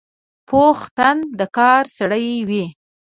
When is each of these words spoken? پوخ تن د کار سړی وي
پوخ 0.47 0.79
تن 0.97 1.17
د 1.39 1.41
کار 1.57 1.83
سړی 1.97 2.29
وي 2.49 2.65